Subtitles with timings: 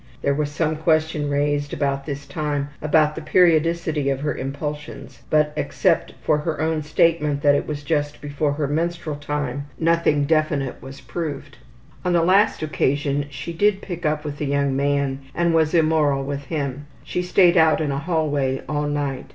[0.23, 5.53] There was some question raised about this time about the periodicity of her impulsions, but
[5.55, 10.81] except for her own statement that it was just before her menstrual time, nothing definite
[10.81, 11.57] was proved.
[12.03, 16.23] On the last occasion she did pick up with a young man and was immoral
[16.23, 16.87] with him.
[17.03, 19.27] She stayed out in a hallway all night.